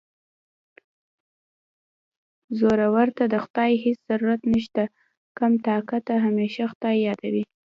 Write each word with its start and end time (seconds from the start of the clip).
زورور 2.57 3.07
ته 3.17 3.23
د 3.33 3.35
خدای 3.43 3.71
هېڅ 3.83 3.97
ضرورت 4.09 4.41
نشته 4.53 4.83
کم 5.37 5.53
طاقته 5.67 6.13
همېشه 6.25 6.63
خدای 6.71 6.97
یادوي 7.07 7.43